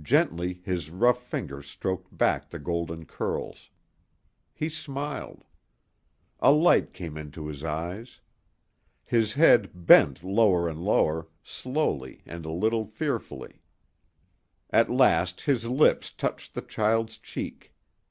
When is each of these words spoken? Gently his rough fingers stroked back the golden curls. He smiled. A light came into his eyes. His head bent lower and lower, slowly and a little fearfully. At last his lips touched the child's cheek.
Gently 0.00 0.62
his 0.64 0.88
rough 0.88 1.22
fingers 1.22 1.66
stroked 1.68 2.16
back 2.16 2.48
the 2.48 2.58
golden 2.58 3.04
curls. 3.04 3.68
He 4.54 4.70
smiled. 4.70 5.44
A 6.40 6.50
light 6.50 6.94
came 6.94 7.18
into 7.18 7.46
his 7.46 7.62
eyes. 7.62 8.20
His 9.04 9.34
head 9.34 9.68
bent 9.74 10.24
lower 10.24 10.66
and 10.66 10.80
lower, 10.82 11.28
slowly 11.44 12.22
and 12.24 12.46
a 12.46 12.50
little 12.52 12.86
fearfully. 12.86 13.60
At 14.70 14.88
last 14.90 15.42
his 15.42 15.68
lips 15.68 16.10
touched 16.10 16.54
the 16.54 16.62
child's 16.62 17.18
cheek. 17.18 17.74